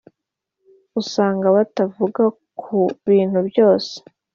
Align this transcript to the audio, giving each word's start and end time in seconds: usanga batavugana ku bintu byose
usanga 1.01 1.47
batavugana 1.55 2.29
ku 2.59 2.77
bintu 3.07 3.39
byose 3.49 3.93